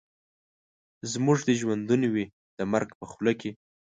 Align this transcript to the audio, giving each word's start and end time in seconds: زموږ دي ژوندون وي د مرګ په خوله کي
زموږ 1.11 1.37
دي 1.47 1.55
ژوندون 1.61 2.01
وي 2.13 2.25
د 2.57 2.59
مرګ 2.71 2.89
په 2.99 3.05
خوله 3.11 3.33
کي 3.41 3.51